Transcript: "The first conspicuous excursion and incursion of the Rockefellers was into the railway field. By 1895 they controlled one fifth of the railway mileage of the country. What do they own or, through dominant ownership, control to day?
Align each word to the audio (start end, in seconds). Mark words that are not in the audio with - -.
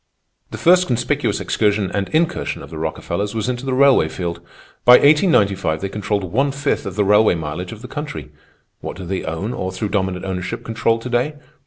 "The 0.49 0.57
first 0.57 0.87
conspicuous 0.87 1.39
excursion 1.39 1.91
and 1.91 2.09
incursion 2.09 2.63
of 2.63 2.71
the 2.71 2.79
Rockefellers 2.79 3.35
was 3.35 3.47
into 3.47 3.67
the 3.67 3.73
railway 3.75 4.09
field. 4.09 4.37
By 4.83 4.93
1895 4.93 5.79
they 5.79 5.89
controlled 5.89 6.23
one 6.23 6.51
fifth 6.51 6.87
of 6.87 6.95
the 6.95 7.05
railway 7.05 7.35
mileage 7.35 7.71
of 7.71 7.83
the 7.83 7.87
country. 7.87 8.31
What 8.79 8.97
do 8.97 9.05
they 9.05 9.23
own 9.23 9.53
or, 9.53 9.71
through 9.71 9.89
dominant 9.89 10.25
ownership, 10.25 10.63
control 10.63 10.97
to 10.97 11.07
day? 11.09 11.33